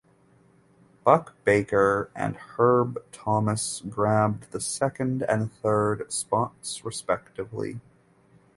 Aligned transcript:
Buck 1.03 1.35
Baker 1.43 2.09
and 2.15 2.35
Herb 2.35 3.03
Thomas 3.11 3.83
grabbed 3.87 4.49
the 4.49 4.59
second 4.59 5.21
and 5.21 5.53
third 5.53 6.11
spots 6.11 6.83
respectively. 6.83 7.79